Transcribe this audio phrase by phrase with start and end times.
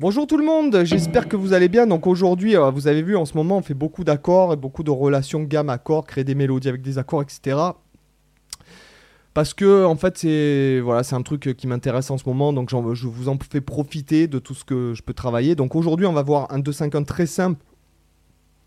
[0.00, 1.86] Bonjour tout le monde, j'espère que vous allez bien.
[1.86, 4.82] Donc aujourd'hui, euh, vous avez vu en ce moment, on fait beaucoup d'accords et beaucoup
[4.82, 7.58] de relations gamme-accords, créer des mélodies avec des accords, etc.
[9.34, 13.06] Parce que en fait, c'est voilà, un truc qui m'intéresse en ce moment, donc je
[13.06, 15.54] vous en fais profiter de tout ce que je peux travailler.
[15.54, 17.62] Donc aujourd'hui, on va voir un 2-5-1 très simple,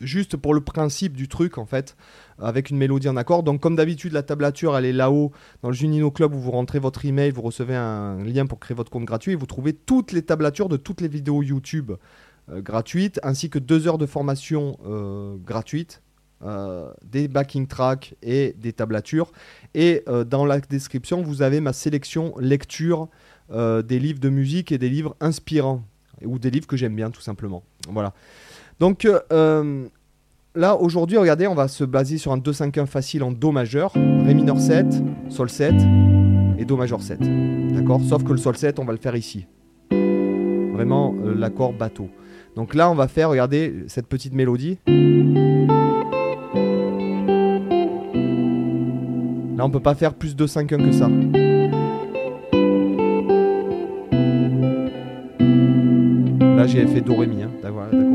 [0.00, 1.96] juste pour le principe du truc en fait,
[2.38, 3.42] avec une mélodie en accord.
[3.42, 6.78] Donc comme d'habitude, la tablature, elle est là-haut dans le Junino Club où vous rentrez
[6.78, 10.12] votre email, vous recevez un lien pour créer votre compte gratuit et vous trouvez toutes
[10.12, 11.92] les tablatures de toutes les vidéos YouTube
[12.50, 16.02] euh, gratuites, ainsi que deux heures de formation euh, gratuite,
[16.44, 19.32] euh, des backing tracks et des tablatures.
[19.74, 23.08] Et euh, dans la description, vous avez ma sélection lecture
[23.50, 25.82] des livres de musique et des livres inspirants,
[26.22, 27.62] ou des livres que j'aime bien tout simplement.
[27.88, 28.12] Voilà.
[28.80, 29.86] Donc euh, euh,
[30.54, 34.34] là, aujourd'hui, regardez, on va se baser sur un 2-5-1 facile en Do majeur, Ré
[34.34, 34.86] mineur 7,
[35.28, 35.74] Sol 7
[36.58, 37.18] et Do majeur 7.
[37.74, 38.00] D'accord?
[38.02, 39.46] Sauf que le Sol 7, on va le faire ici.
[39.90, 42.08] Vraiment euh, l'accord bateau.
[42.54, 44.78] Donc là, on va faire, regardez, cette petite mélodie.
[49.56, 51.08] Là, on peut pas faire plus de 5 1 que ça.
[56.56, 57.42] Là, j'ai fait Do Ré Mi.
[57.42, 57.50] Hein.
[57.60, 58.07] D'accord.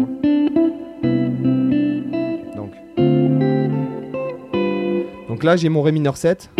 [5.43, 6.51] Donc là, j'ai mon Ré mineur 7.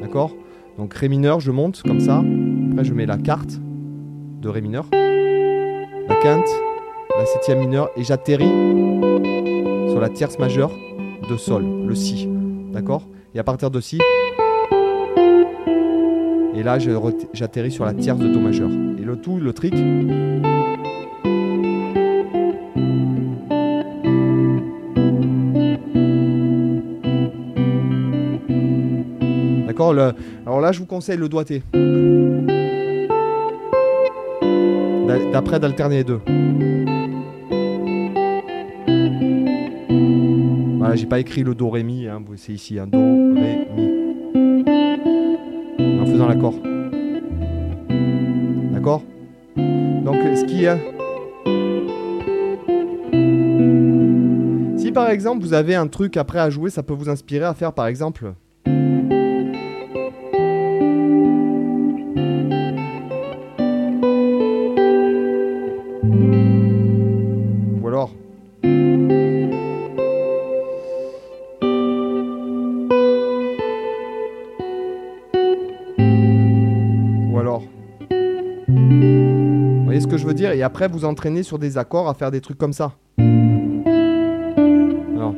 [0.00, 0.30] D'accord
[0.78, 2.22] Donc Ré mineur, je monte comme ça.
[2.70, 3.58] Après, je mets la carte
[4.40, 4.86] de Ré mineur.
[4.92, 6.46] La quinte,
[7.18, 7.90] la septième mineure.
[7.96, 8.46] Et j'atterris
[9.88, 10.70] sur la tierce majeure
[11.28, 12.28] de Sol, le Si.
[12.72, 13.02] D'accord
[13.34, 13.98] Et à partir de Si.
[16.54, 16.78] Et là,
[17.32, 18.70] j'atterris sur la tierce de Do majeur.
[18.70, 19.74] Et le tout, le trick.
[29.92, 30.12] Le-
[30.46, 31.62] Alors là, je vous conseille le doigté.
[35.06, 36.20] D'a- D'après d'alterner les deux.
[40.78, 43.88] Voilà, j'ai pas écrit le do ré mi, hein, c'est ici, un do ré mi.
[46.00, 46.54] En faisant l'accord.
[48.72, 49.02] D'accord?
[49.56, 50.78] Donc ce qui est.
[54.78, 57.54] Si par exemple vous avez un truc après à jouer, ça peut vous inspirer à
[57.54, 58.32] faire par exemple.
[78.68, 80.52] Vous voyez ce que je veux dire?
[80.52, 82.92] Et après, vous entraînez sur des accords à faire des trucs comme ça.
[85.16, 85.34] Alors.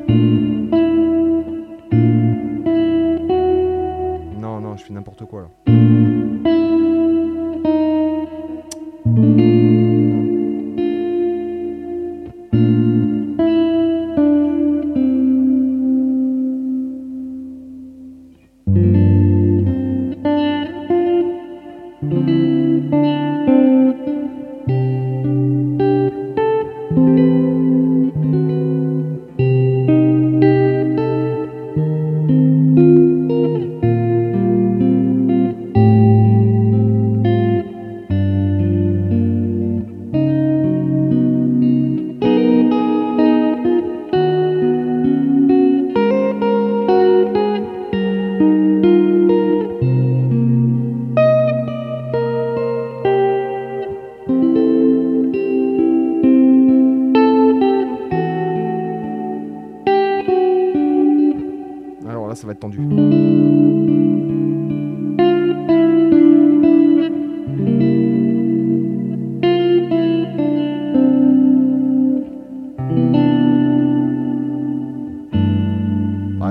[4.41, 5.70] Non, non, je fais n'importe quoi là.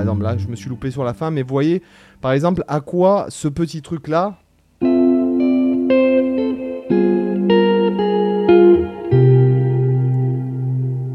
[0.00, 1.82] exemple, là, je me suis loupé sur la fin, mais voyez,
[2.20, 4.38] par exemple, à quoi ce petit truc-là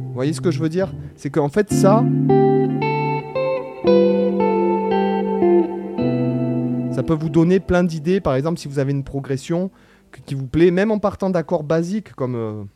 [0.06, 0.94] Vous voyez ce que je veux dire?
[1.16, 2.04] C'est qu'en fait, ça,
[7.06, 9.72] peut vous donner plein d'idées, par exemple si vous avez une progression
[10.26, 12.68] qui vous plaît, même en partant d'accords basiques comme...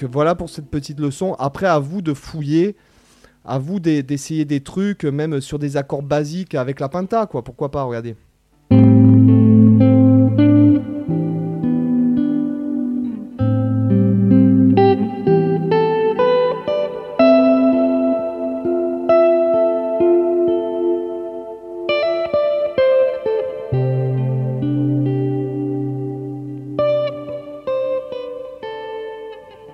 [0.00, 1.34] Donc voilà pour cette petite leçon.
[1.38, 2.76] Après, à vous de fouiller,
[3.44, 7.42] à vous d'e- d'essayer des trucs, même sur des accords basiques avec la penta, quoi.
[7.42, 8.14] Pourquoi pas, regardez.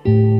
[0.05, 0.34] Non.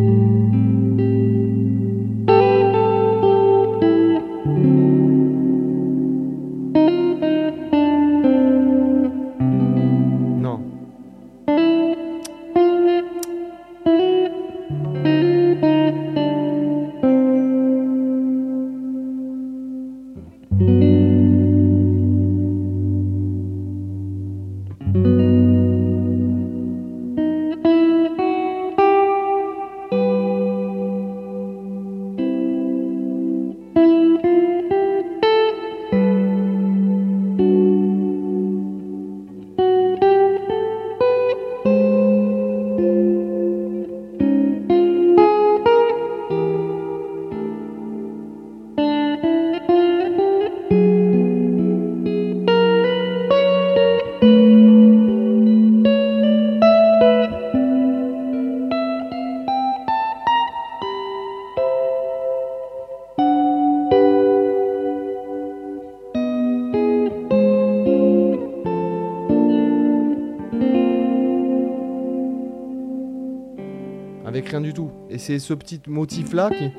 [74.46, 74.92] Rien du tout.
[75.10, 76.72] Et c'est ce petit motif-là qui...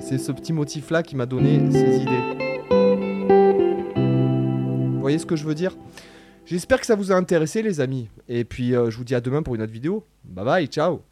[0.00, 2.10] C'est ce petit motif-là qui m'a donné ces idées.
[3.96, 5.76] Vous voyez ce que je veux dire?
[6.44, 8.08] J'espère que ça vous a intéressé les amis.
[8.28, 10.04] Et puis euh, je vous dis à demain pour une autre vidéo.
[10.24, 11.11] Bye bye, ciao